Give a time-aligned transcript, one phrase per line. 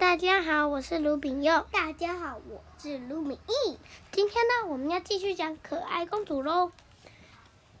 [0.00, 1.66] 大家好，我是卢炳佑。
[1.70, 3.78] 大家好，我是卢敏义。
[4.10, 6.72] 今天呢，我们要继续讲可爱公主喽。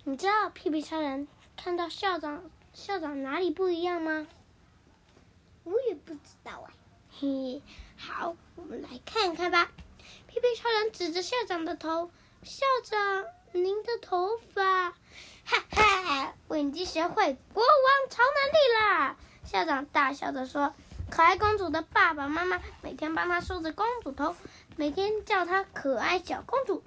[0.04, 4.26] 你知道屁屁超人看到校长校长哪里不一样吗？
[5.64, 6.74] 我也不知道哎。
[7.18, 7.62] 嘿，
[7.96, 9.72] 好，我们来看看吧。
[10.26, 12.10] 屁屁超人指着校长的头，
[12.42, 19.16] 校长，您的头发，哈哈，我已经学会国王超能力啦！
[19.46, 20.74] 校长大笑着说。
[21.10, 24.36] 可爱公主的爸爸妈妈每天帮她梳着公主头，
[24.76, 26.84] 每天叫她可爱小公主。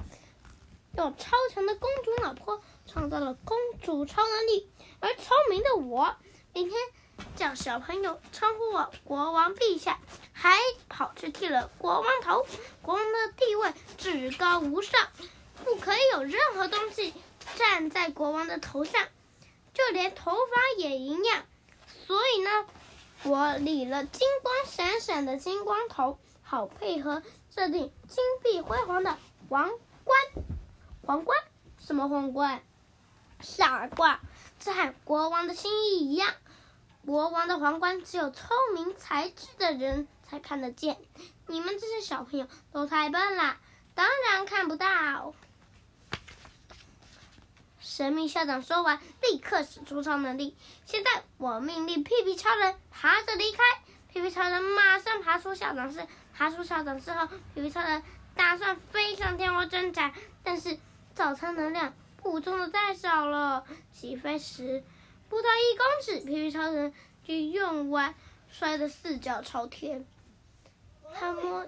[0.96, 4.70] 有超强的公主老婆创造了公主超能力，
[5.02, 6.16] 而聪明的我
[6.54, 6.72] 每天
[7.36, 10.00] 叫小朋友称呼我国王陛下，
[10.32, 12.46] 还跑去剃了国王头。
[12.82, 15.10] 国王的地位至高无上，
[15.66, 17.14] 不可以有任何东西
[17.56, 19.08] 站在国王的头上，
[19.74, 21.44] 就连头发也一样。
[22.08, 22.66] 所以呢，
[23.26, 29.72] 我理了金光闪闪的金光头，好配合这顶金碧辉煌的皇
[30.04, 30.20] 冠。
[31.06, 31.38] 皇冠？
[31.80, 32.62] 什么皇冠？
[33.40, 34.20] 傻瓜！
[34.60, 36.34] 这和国王的心意一样。
[37.06, 40.98] 国王的皇冠只有聪明才智的人才看得见，
[41.48, 43.58] 你们这些小朋友都太笨了，
[43.96, 45.34] 当然看不到。
[47.96, 50.56] 神秘校长说完，立刻使出超能力。
[50.84, 53.60] 现在我命令屁屁超人爬着离开。
[54.12, 56.08] 屁屁超人马上爬出校长室。
[56.34, 58.02] 爬出校长室后，屁屁超人
[58.34, 60.80] 打算飞上天空挣扎，但是
[61.14, 63.64] 早餐能量补充的太少了。
[63.92, 64.84] 起飞时
[65.30, 66.92] 不到一公尺，屁屁超人
[67.24, 68.16] 就用完，
[68.50, 70.04] 摔得四脚朝天。
[71.14, 71.68] 他摸，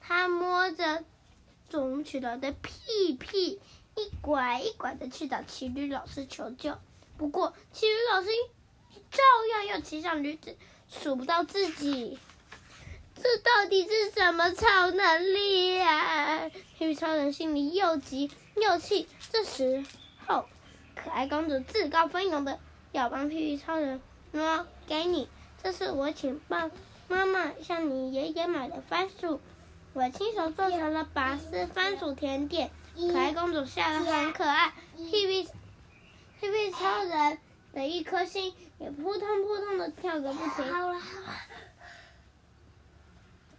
[0.00, 1.02] 他摸着
[1.70, 3.58] 肿起来的屁屁。
[3.94, 6.78] 一拐一拐的去找骑驴老师求救，
[7.18, 8.28] 不过骑驴老师
[9.10, 10.56] 照样又骑上驴子，
[10.88, 12.18] 数不到自己。
[13.14, 16.48] 这到底是什么超能力呀？
[16.48, 19.06] 屁屁超人心里又急又气。
[19.30, 19.84] 这时
[20.26, 20.46] 候，
[20.94, 22.58] 可爱公主自告奋勇的
[22.90, 24.00] 要帮屁屁超人
[24.32, 25.28] 喏：“给你，
[25.62, 26.70] 这是我请爸
[27.06, 29.40] 妈妈向你爷爷买的番薯，
[29.92, 35.48] 我亲手做成了拔丝番薯甜点。”可爱公主笑得很可爱，屁屁
[36.40, 37.38] 屁屁超人
[37.72, 40.64] 的一颗心也扑通扑通的跳个不停。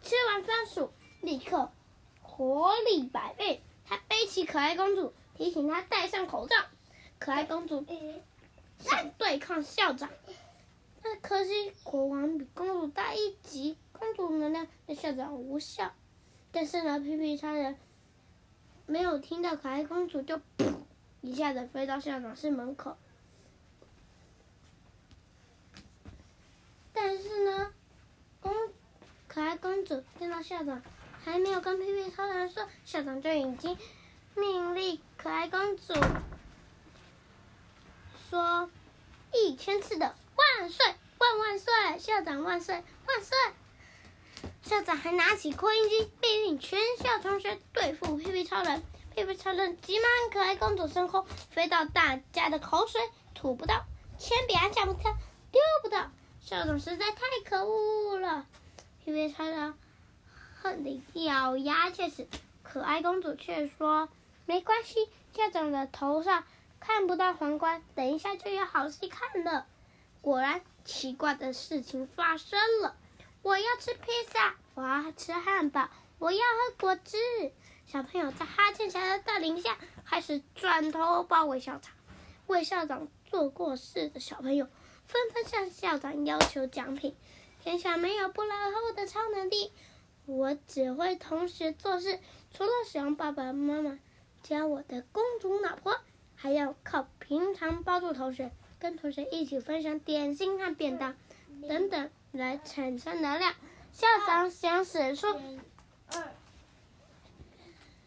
[0.01, 1.71] 吃完番薯，立刻
[2.21, 3.61] 活力百倍。
[3.85, 6.55] 他背起可爱公主，提醒她戴上口罩。
[7.19, 7.85] 可爱公主
[8.79, 10.09] 想对抗校长，
[11.03, 15.91] 那可惜国王比公主大一级，公主能量对校长无效。
[16.51, 17.77] 但是呢，屁屁超人。
[18.85, 20.75] 没有听到可爱公主，就噗
[21.21, 22.97] 一下子飞到校长室门口。
[26.91, 27.73] 但是呢，
[28.39, 28.53] 公
[29.27, 30.81] 可爱公主见到校长，
[31.23, 33.77] 还没有跟屁屁超人说，校长就已经
[34.35, 35.93] 命令可爱公主
[38.29, 38.69] 说
[39.33, 40.85] 一千次的万岁
[41.17, 43.37] 万万岁，校长万岁万岁。
[44.73, 48.81] 校长还拿起扩音机，命令全校同学对付屁屁超人。
[49.13, 52.99] 屁屁超人急忙可爱公主升空，飞到大家的口水
[53.35, 53.83] 吐不到，
[54.17, 55.03] 铅笔还抢不到，
[55.51, 56.09] 丢不到。
[56.41, 58.47] 校长实在太可恶了。
[59.05, 59.75] 屁屁超人
[60.59, 62.27] 恨得咬牙切齿，
[62.63, 64.09] 可爱公主却说
[64.47, 66.45] ：“没关系，校长的头上
[66.79, 69.67] 看不到皇冠，等一下就有好戏看了。”
[70.21, 72.95] 果然，奇怪的事情发生了。
[73.43, 77.17] 我要吃披萨，我要吃汉堡，我要喝果汁。
[77.85, 81.91] 小朋友在哈欠侠的带领下，开始转头包围校长。
[82.47, 84.69] 为校长做过事的小朋友，
[85.05, 87.17] 纷纷向校长要求奖品。
[87.61, 89.73] 天下没有不落后的超能力，
[90.25, 92.19] 我只会同时做事。
[92.53, 93.99] 除了使用爸爸妈妈
[94.41, 95.99] 教我的公主老婆，
[96.35, 101.17] 还要靠平常帮助同学，跟同学一起分享点心和便当
[101.67, 102.09] 等等。
[102.33, 103.53] 来产生能量。
[103.91, 105.27] 校长想使出，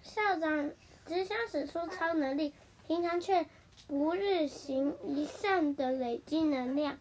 [0.02, 0.72] 校长
[1.06, 2.52] 只想使出超能力，
[2.88, 3.46] 平常却
[3.86, 6.98] 不日行一善的累积能量，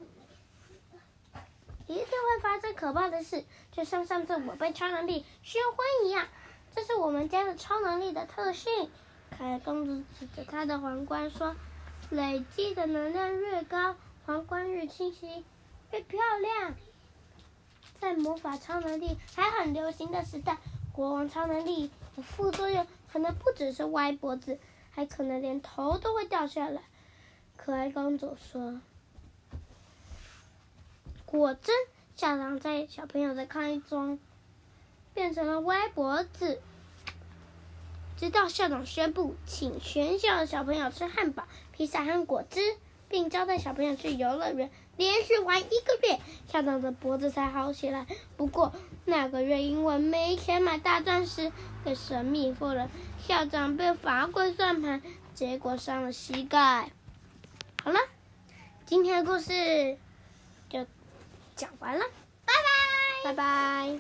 [1.88, 6.28] 一定会发生可怕的事，就像上次我被超能力熏昏一样。
[6.76, 8.92] 这是我们家的超能力的特性。
[9.36, 11.56] 可爱公主指着她的皇冠说
[12.12, 13.96] ：“累积的能量越高，
[14.28, 15.44] 皇冠越清晰，
[15.92, 16.76] 越漂亮。”
[18.00, 20.58] 在魔法超能力还很流行的时代，
[20.92, 24.60] 国王超能力的副作用可能不只是歪脖子，
[24.92, 26.82] 还可能连头都会掉下来。
[27.58, 28.80] 可爱公主说
[31.26, 31.76] ：“果真
[32.16, 34.20] 校长在小朋友的抗议中
[35.14, 36.62] 变成了歪脖子，
[38.18, 42.60] 直到校长宣布请全校的小朋友吃汉堡、披萨和果汁，
[43.16, 46.20] 并交代小朋友去游乐园连续玩一个月，
[46.52, 48.06] 校长的脖子才好起来。
[48.36, 48.74] 不过
[49.06, 51.50] 那个月因为没钱买大钻石
[51.86, 52.90] 给神秘妇人，
[53.26, 55.02] 校长被罚跪算盘，
[55.34, 56.92] 结果伤了膝盖。
[57.82, 58.00] 好了，
[58.86, 59.98] 今天的故事
[60.70, 60.86] 就
[61.56, 62.04] 讲完了，
[62.44, 62.54] 拜
[63.24, 64.00] 拜，拜拜。